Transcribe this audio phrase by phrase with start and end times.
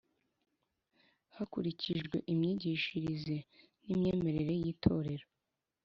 [1.35, 3.35] Hakurikijwe imyigishirize
[3.85, 5.27] n’ imyemerere y ‘Itorero